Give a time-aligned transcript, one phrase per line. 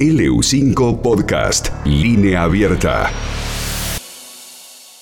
[0.00, 3.10] LU5 Podcast, línea abierta.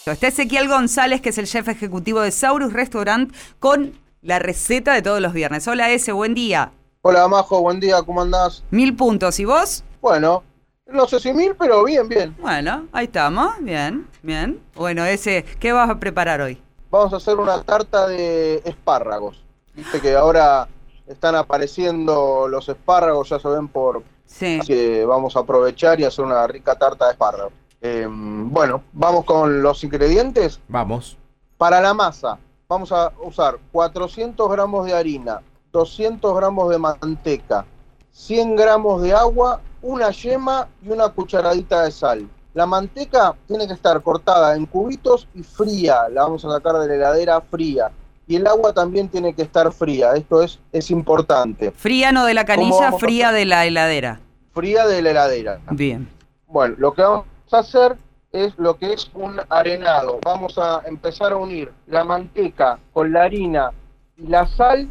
[0.04, 3.92] Está Ezequiel González, que es el chef ejecutivo de Saurus Restaurant, con
[4.22, 5.68] la receta de todos los viernes.
[5.68, 6.72] Hola, ese, buen día.
[7.02, 8.64] Hola, Majo, buen día, ¿cómo andás?
[8.72, 9.84] Mil puntos, ¿y vos?
[10.00, 10.42] Bueno,
[10.88, 12.34] no sé si mil, pero bien, bien.
[12.40, 14.60] Bueno, ahí estamos, bien, bien.
[14.74, 16.60] Bueno, ese, ¿qué vas a preparar hoy?
[16.90, 19.44] Vamos a hacer una tarta de espárragos.
[19.76, 20.66] Viste que ahora
[21.06, 24.02] están apareciendo los espárragos, ya se ven por...
[24.28, 24.58] Sí.
[24.60, 27.52] Así que vamos a aprovechar y hacer una rica tarta de espárragos.
[27.80, 30.60] Eh, bueno, vamos con los ingredientes.
[30.68, 31.16] Vamos.
[31.56, 37.64] Para la masa, vamos a usar 400 gramos de harina, 200 gramos de manteca,
[38.10, 42.28] 100 gramos de agua, una yema y una cucharadita de sal.
[42.54, 46.88] La manteca tiene que estar cortada en cubitos y fría, la vamos a sacar de
[46.88, 47.90] la heladera fría.
[48.28, 51.70] Y el agua también tiene que estar fría, esto es, es importante.
[51.70, 54.20] Fría no de la ¿Cómo canilla, fría de la heladera.
[54.52, 55.60] Fría de la heladera.
[55.70, 56.06] Bien.
[56.46, 57.96] Bueno, lo que vamos a hacer
[58.30, 60.20] es lo que es un arenado.
[60.22, 63.70] Vamos a empezar a unir la manteca con la harina
[64.18, 64.90] y la sal.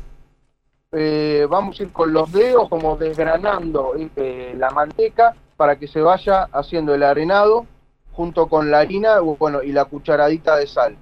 [0.91, 6.01] Eh, vamos a ir con los dedos como desgranando eh, la manteca para que se
[6.01, 7.67] vaya haciendo el arenado
[8.13, 10.97] junto con la harina bueno, y la cucharadita de sal.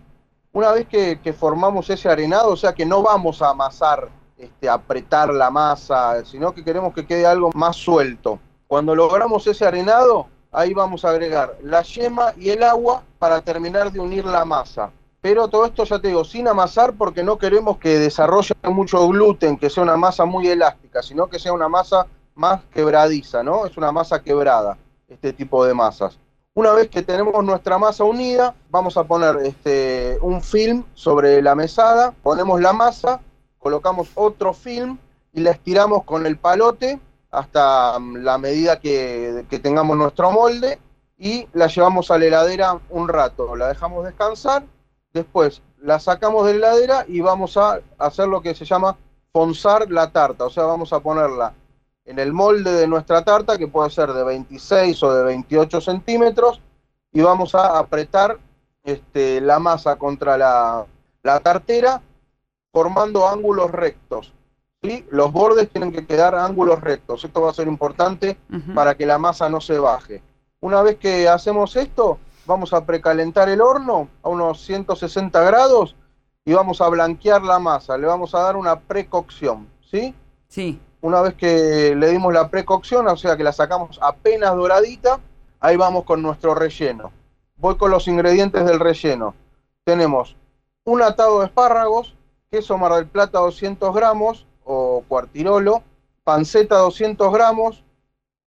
[0.55, 5.33] Una vez que, formamos ese arenado, o sea que no vamos a amasar, este, apretar
[5.33, 8.39] la masa, sino que queremos que quede algo más suelto.
[8.65, 13.91] Cuando logramos ese arenado, ahí vamos a agregar la yema y el agua para terminar
[13.91, 14.91] de unir la masa.
[15.19, 19.57] Pero todo esto ya te digo, sin amasar porque no queremos que desarrolle mucho gluten,
[19.57, 23.65] que sea una masa muy elástica, sino que sea una masa más quebradiza, ¿no?
[23.65, 24.77] Es una masa quebrada,
[25.09, 26.17] este tipo de masas.
[26.57, 31.53] Una vez que tenemos nuestra masa unida, vamos a poner este, un film sobre la
[31.53, 33.19] mesada, ponemos la masa,
[33.59, 34.97] colocamos otro film
[35.33, 36.97] y la estiramos con el palote
[37.29, 40.79] hasta mm, la medida que, que tengamos nuestro molde
[41.17, 44.63] y la llevamos a la heladera un rato, la dejamos descansar,
[45.11, 48.97] después la sacamos de la heladera y vamos a hacer lo que se llama
[49.33, 51.53] fonzar la tarta, o sea, vamos a ponerla
[52.05, 56.61] en el molde de nuestra tarta, que puede ser de 26 o de 28 centímetros,
[57.11, 58.37] y vamos a apretar
[58.83, 60.85] este, la masa contra la,
[61.23, 62.01] la tartera,
[62.71, 64.33] formando ángulos rectos.
[64.83, 65.05] ¿sí?
[65.09, 67.23] Los bordes tienen que quedar ángulos rectos.
[67.23, 68.37] Esto va a ser importante
[68.75, 70.21] para que la masa no se baje.
[70.59, 75.95] Una vez que hacemos esto, vamos a precalentar el horno a unos 160 grados
[76.43, 77.97] y vamos a blanquear la masa.
[77.97, 80.13] Le vamos a dar una precocción, ¿sí?
[80.47, 80.79] Sí.
[81.01, 85.19] Una vez que le dimos la precocción, o sea que la sacamos apenas doradita,
[85.59, 87.11] ahí vamos con nuestro relleno.
[87.57, 89.35] Voy con los ingredientes del relleno.
[89.83, 90.35] Tenemos
[90.83, 92.15] un atado de espárragos,
[92.49, 95.83] queso Mar del Plata 200 gramos o cuartirolo,
[96.23, 97.83] panceta 200 gramos,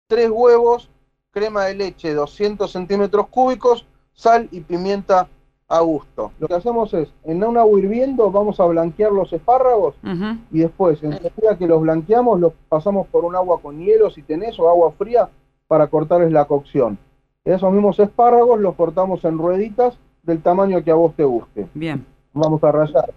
[0.08, 0.90] tres huevos,
[1.30, 5.28] crema de leche 200 centímetros cúbicos, sal y pimienta
[5.68, 6.32] a gusto.
[6.38, 10.38] Lo que hacemos es, en un agua hirviendo vamos a blanquear los espárragos Ujú.
[10.50, 14.58] y después, enseguida que los blanqueamos, los pasamos por un agua con hielo si tenés
[14.58, 15.28] o agua fría
[15.66, 16.98] para cortarles la cocción.
[17.44, 21.68] Esos mismos espárragos los cortamos en rueditas del tamaño que a vos te guste.
[21.74, 22.04] Bien.
[22.32, 23.12] Vamos a rallar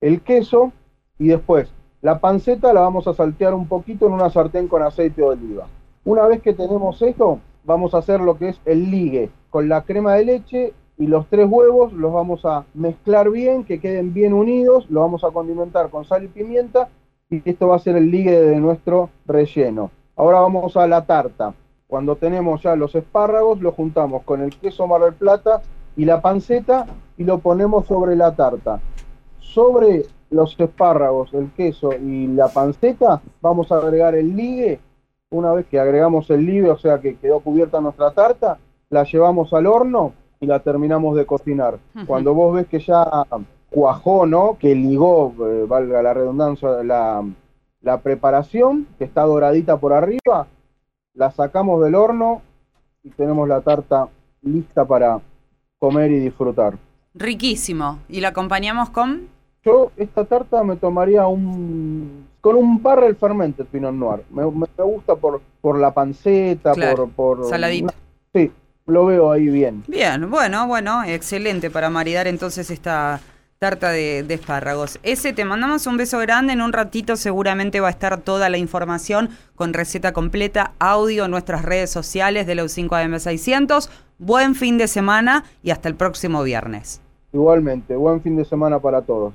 [0.00, 0.72] el queso
[1.18, 5.22] y después la panceta la vamos a saltear un poquito en una sartén con aceite
[5.22, 5.66] de oliva.
[6.04, 9.82] Una vez que tenemos esto, vamos a hacer lo que es el ligue con la
[9.82, 14.32] crema de leche y los tres huevos los vamos a mezclar bien, que queden bien
[14.32, 16.88] unidos, lo vamos a condimentar con sal y pimienta
[17.28, 19.90] y esto va a ser el ligue de nuestro relleno.
[20.16, 21.54] Ahora vamos a la tarta.
[21.86, 25.62] Cuando tenemos ya los espárragos, lo juntamos con el queso Mar del Plata
[25.96, 26.86] y la panceta
[27.16, 28.80] y lo ponemos sobre la tarta.
[29.38, 34.80] Sobre los espárragos, el queso y la panceta, vamos a agregar el ligue.
[35.30, 38.58] Una vez que agregamos el ligue, o sea que quedó cubierta nuestra tarta,
[38.88, 41.78] la llevamos al horno y la terminamos de cocinar.
[42.06, 43.04] Cuando vos ves que ya
[43.70, 44.56] cuajó, ¿no?
[44.58, 47.24] Que ligó, eh, valga la redundancia, la,
[47.80, 50.46] la preparación, que está doradita por arriba,
[51.14, 52.42] la sacamos del horno
[53.02, 54.08] y tenemos la tarta
[54.42, 55.20] lista para
[55.78, 56.76] comer y disfrutar.
[57.14, 57.98] Riquísimo.
[58.08, 59.28] ¿Y la acompañamos con?
[59.64, 64.22] Yo esta tarta me tomaría un con un barrel fermented Pinot Noir.
[64.30, 67.92] Me, me- me gusta por, por la panceta, Claro, por, por saladita.
[68.32, 68.52] Sí,
[68.86, 69.84] lo veo ahí bien.
[69.88, 73.20] Bien, bueno, bueno, excelente para maridar entonces esta
[73.58, 74.98] tarta de, de espárragos.
[75.02, 76.52] Ese, te mandamos un beso grande.
[76.52, 81.30] En un ratito seguramente va a estar toda la información con receta completa, audio en
[81.30, 83.88] nuestras redes sociales de los 5 AM600.
[84.18, 87.00] Buen fin de semana y hasta el próximo viernes.
[87.32, 89.34] Igualmente, buen fin de semana para todos.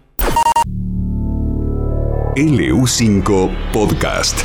[2.36, 4.40] LU5 Podcast.